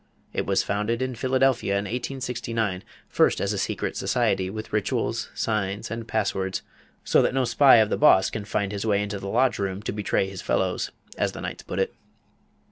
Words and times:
It 0.33 0.47
was 0.47 0.63
founded 0.63 0.99
in 0.99 1.13
Philadelphia 1.13 1.73
in 1.73 1.83
1869, 1.85 2.83
first 3.07 3.39
as 3.39 3.53
a 3.53 3.57
secret 3.59 3.95
society 3.95 4.49
with 4.49 4.73
rituals, 4.73 5.29
signs, 5.35 5.91
and 5.91 6.07
pass 6.07 6.33
words; 6.33 6.63
"so 7.03 7.21
that 7.21 7.35
no 7.35 7.45
spy 7.45 7.75
of 7.75 7.91
the 7.91 7.97
boss 7.97 8.31
can 8.31 8.45
find 8.45 8.71
his 8.71 8.83
way 8.83 9.03
into 9.03 9.19
the 9.19 9.27
lodge 9.29 9.59
room 9.59 9.83
to 9.83 9.91
betray 9.91 10.27
his 10.27 10.41
fellows," 10.41 10.89
as 11.19 11.33
the 11.33 11.41
Knights 11.41 11.61
put 11.61 11.77
it. 11.77 11.93